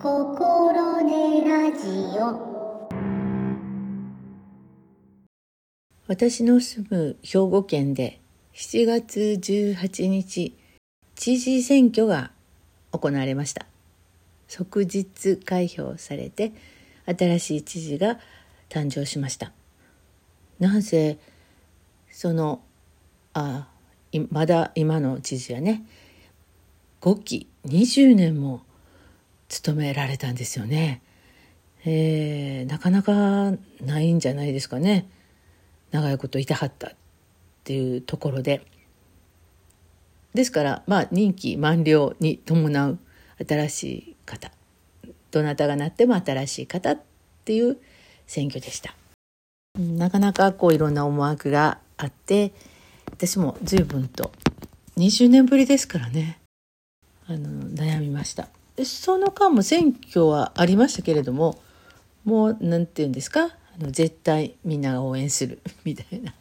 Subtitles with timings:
[0.00, 1.88] 心根ラジ
[2.20, 2.88] オ。
[6.06, 8.20] 私の住む兵庫県で
[8.54, 10.56] 7月18日
[11.16, 12.30] 知事選挙が
[12.92, 13.66] 行われました。
[14.46, 16.52] 即日開票されて
[17.06, 18.20] 新しい知事が
[18.68, 19.50] 誕生しました。
[20.60, 21.18] なんせ
[22.12, 22.60] その
[23.34, 23.66] あ
[24.30, 25.84] まだ今の知事はね
[27.00, 28.62] 5期20年も
[29.48, 31.02] 務められたんですよね。
[31.84, 35.08] えー、なかなかないんじゃないですかね。
[35.90, 36.90] 長いこといたはったっ
[37.64, 38.64] ていうところで。
[40.34, 42.98] ですからまあ任期満了に伴う
[43.48, 44.52] 新しい方
[45.30, 47.00] どなたがなっても新しい方っ
[47.44, 47.78] ていう
[48.26, 48.94] 選挙でした。
[49.78, 52.52] なかなかこういろんな思惑があって
[53.12, 54.32] 私も随分と
[54.96, 56.40] 20年ぶりですからね。
[57.26, 58.48] あの悩みました。
[58.84, 61.60] その間も選挙はありましたけれども
[62.24, 63.44] もう何て言うんですか？
[63.44, 66.34] あの絶対みんなが応援する みたいな、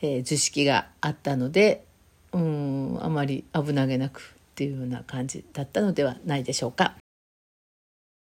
[0.00, 1.84] えー、図式があったので
[2.32, 4.22] うんあまり危なげなくっ
[4.54, 6.94] ていうような感じだったのではないでしょうか。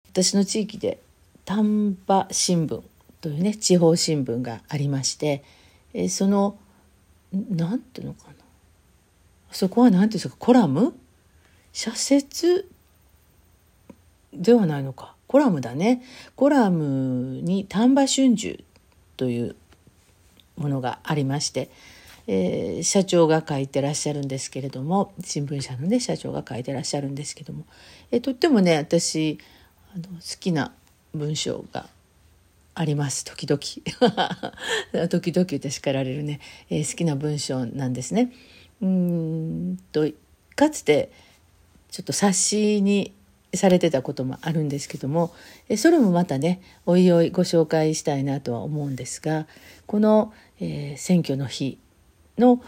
[0.08, 1.00] 私の地域で
[1.44, 2.82] 丹波新聞
[3.20, 5.42] というね地方新聞がありまして、
[5.94, 6.58] えー、その
[7.32, 8.34] 何ていうのかな？
[9.52, 10.36] そこは何ていうんですか？
[10.38, 10.94] コラム？
[11.72, 12.68] 社説？
[14.32, 15.14] ではないのか。
[15.26, 16.02] コラムだね。
[16.36, 18.64] コラムに丹波春秋
[19.16, 19.56] という
[20.56, 21.70] ものがありまして、
[22.26, 27.64] えー、社長が書いてらっしゃるんですけれども新聞社のね社長が書いてらっしゃるんですけども、
[28.10, 29.38] えー、とってもね私
[29.94, 30.72] あの好きな
[31.14, 31.88] 文章が
[32.74, 33.24] あります。
[33.24, 33.60] 時々。
[35.08, 38.32] 時々って叱られるね、えー、好きな文章なんですね。
[38.80, 40.08] うんと
[40.56, 41.10] かつて
[41.90, 43.12] ちょっと冊子に
[43.54, 45.32] されてたこともあるんですけども
[45.76, 49.46] それもまたねおいおいご紹介したいなとは思うんですが
[49.86, 51.78] この、えー、選挙の日
[52.38, 52.62] の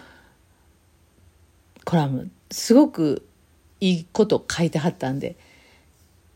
[1.85, 3.27] コラムすごく
[3.81, 5.37] いいこと書いてはったんで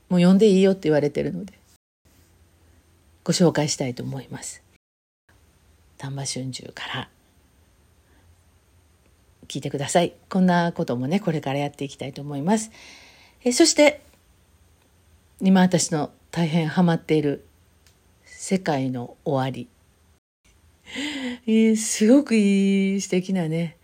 [0.09, 1.53] もう読んでいいよって言われてるので
[3.25, 4.63] ご紹介したいと思います。
[5.99, 7.09] 丹波春秋から
[9.49, 10.15] 聞いてください。
[10.29, 12.71] こんなこともねこれからやっていきたいと思います。
[13.43, 14.01] えそして
[15.39, 17.45] 今私の大変ハマっている
[18.25, 19.69] 「世界の終わり」
[21.47, 23.77] えー、すごくいい素敵なね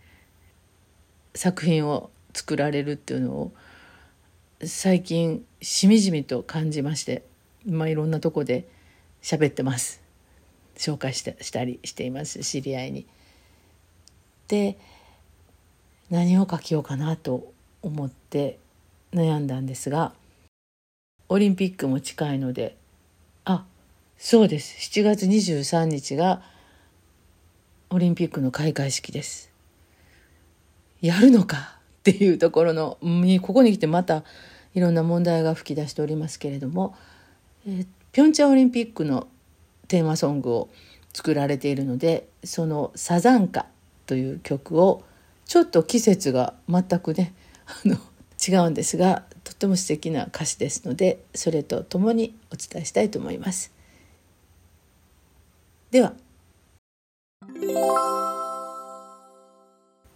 [1.35, 3.53] 作品を作られるっていうのを
[4.65, 7.21] 最近しみじみと感じまして
[7.67, 8.67] 今いろんなとこで
[9.21, 10.01] 喋ってます
[10.75, 13.05] 紹介したしたりしています知り合いに。
[14.47, 14.75] で
[16.09, 17.53] 何を書きようかなと
[17.83, 18.57] 思って
[19.13, 20.15] 悩んだんですが
[21.33, 22.77] オリンピックも近いので。
[23.43, 23.65] あ
[24.19, 24.77] そうです。
[24.91, 26.43] 7月23日が
[27.89, 29.51] オリンピックの開会式です。
[31.01, 31.79] やるのか？
[32.01, 32.99] っていうところの
[33.41, 34.23] ここに来てまた
[34.75, 36.95] いろんな問題が噴き出しておりますけれども、
[37.65, 39.27] えー、ピョンチャンオリンピックの
[39.87, 40.69] テーマソングを
[41.13, 43.65] 作られているのでその「サザンカ」
[44.05, 45.03] という曲を
[45.45, 47.33] ちょっと季節が全くね
[47.65, 47.97] あの
[48.47, 53.71] 違うんですがとても素敵な歌詞ですのでそれとともにお伝えしたいと思います。
[55.91, 56.13] では。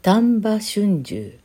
[0.02, 1.40] 丹波春秋。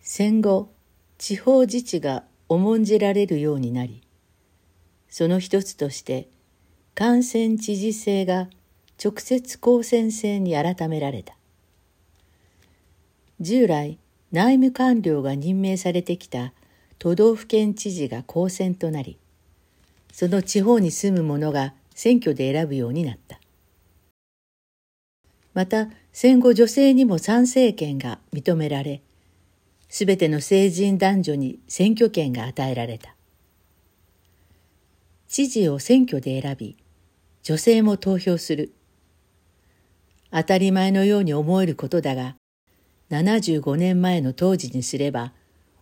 [0.00, 0.70] 戦後
[1.16, 4.02] 地方自治が重んじられるようになり
[5.08, 6.28] その一つとして
[6.94, 8.48] 感染知事制が
[9.02, 11.36] 直接公選制に改められた。
[13.40, 13.98] 従来
[14.34, 16.52] 内務官僚が任命されてきた
[16.98, 19.16] 都道府県知事が公選となり
[20.12, 23.38] その地方に住む者が選挙で選ぶようになった。
[25.52, 29.02] また戦後女性にも参政権が認められ
[29.88, 33.14] すべての成人男女に選挙権が与えられた。
[35.28, 36.76] 知事を選挙で選び
[37.44, 38.72] 女性も投票する。
[40.32, 42.34] 当たり前のように思えることだが
[43.20, 45.32] 75年前の当時にすれば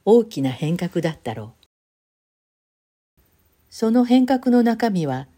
[0.04, 1.66] 大きな変革だったろう。
[3.70, 5.28] その変革の中身は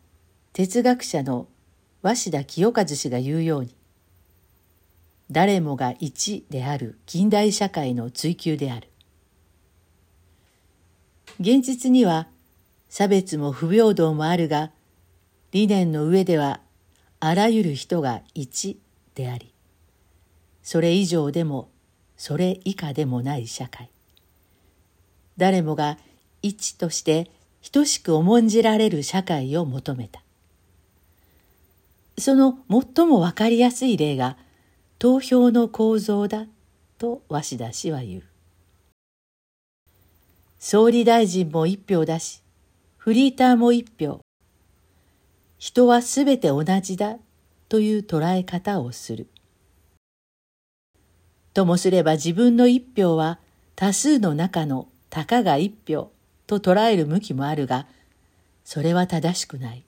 [0.52, 1.46] 哲学者の
[2.02, 3.76] 鷲田清和氏が言うように
[5.31, 8.88] 誰もが一である近代社会の追求である。
[11.41, 12.29] 現実には
[12.88, 14.70] 差別も不平等もあるが
[15.50, 16.61] 理念の上では
[17.20, 18.79] あらゆる人が一
[19.14, 19.52] であり
[20.62, 21.70] それ以上でも
[22.17, 23.91] それ以下でもない社会
[25.37, 25.99] 誰もが
[26.43, 27.31] 一として
[27.73, 30.23] 等しく重んじられる社会を求めた。
[32.19, 34.37] その最もわかりやすい例が
[34.99, 36.47] 投票の構造だ
[36.99, 38.23] と鷲田氏は言う。
[40.59, 42.43] 総理大臣も一票だし、
[42.97, 44.21] フリーターも一票。
[45.59, 47.17] 人はすべて同じだ
[47.69, 49.29] という捉え方をする。
[51.55, 53.39] ともすれば自分の一票は
[53.77, 56.11] 多数の中のたかが一票
[56.47, 57.87] と捉える向きもあるが、
[58.65, 59.85] それは正しくない。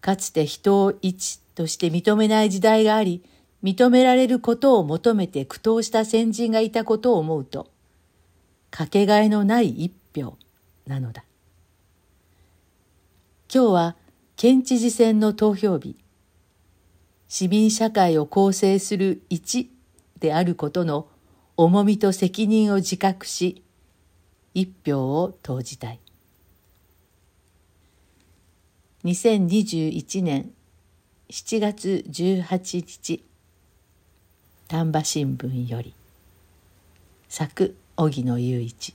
[0.00, 3.22] かつて人を一として認めない時代があり、
[3.62, 7.70] 認められることを求めて苦闘した先人がいたことを思うと、
[8.70, 10.36] かけがえのない一票
[10.86, 11.24] なのだ。
[13.52, 13.96] 今日は
[14.36, 15.96] 県知事選の投票日。
[17.30, 19.70] 市民社会を構成する一
[20.18, 21.06] であることの
[21.56, 23.62] 重みと責任を自覚し、
[24.52, 26.00] 一票を投じたい。
[29.04, 30.50] 2021年
[31.30, 33.24] 7月18日
[34.66, 35.94] 丹波新聞より
[37.28, 38.94] 作荻野雄一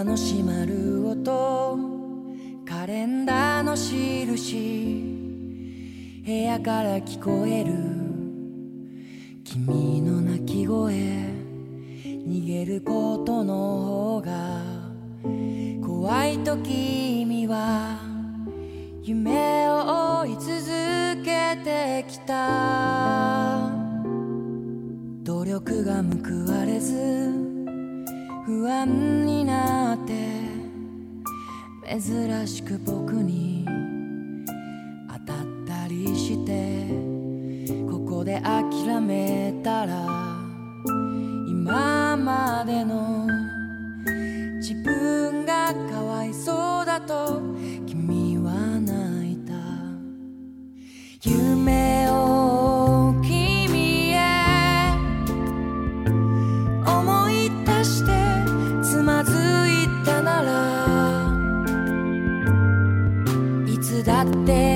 [0.00, 1.78] ドアの閉まる音。
[2.64, 5.04] カレンダーの印。
[6.24, 7.74] 部屋から聞こえる。
[9.44, 10.94] 君の泣き声。
[12.02, 14.62] 逃げることの方が。
[15.86, 17.98] 怖いと君は。
[19.02, 20.56] 夢を追い続
[21.22, 23.70] けてきた。
[25.24, 27.49] 努力が報われず。
[28.60, 30.12] 不安になって
[31.88, 33.64] 珍しく僕に
[35.08, 36.86] 当たったりして
[37.90, 40.29] ここで諦めたら
[64.30, 64.69] つ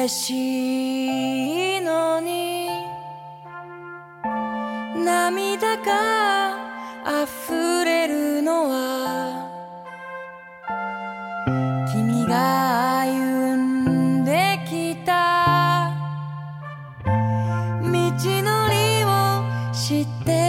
[0.00, 2.68] 嬉しいのに
[5.04, 6.56] 涙が
[7.24, 9.50] 溢れるのは
[11.92, 15.92] 君が歩んできた
[17.82, 20.39] 道のりを知って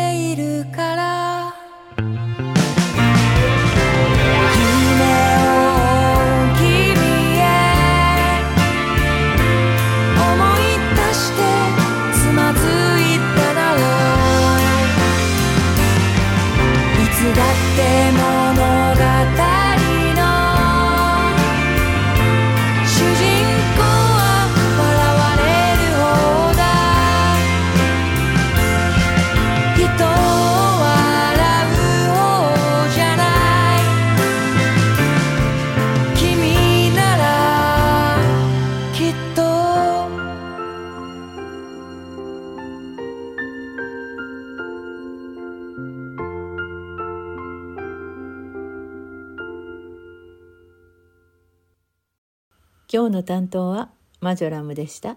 [52.93, 55.15] 今日の担当はマジョラムでした。